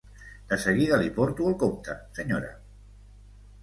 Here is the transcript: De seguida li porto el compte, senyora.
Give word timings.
De 0.53 0.57
seguida 0.63 0.99
li 1.03 1.13
porto 1.19 1.47
el 1.53 1.59
compte, 1.67 2.01
senyora. 2.19 2.53